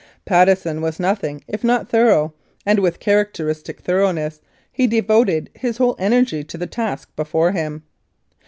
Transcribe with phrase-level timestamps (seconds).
[0.25, 2.33] Patteson was nothing if not thorough,
[2.65, 7.83] and with characteristic thoroughness he devoted his whole energy to the task before him.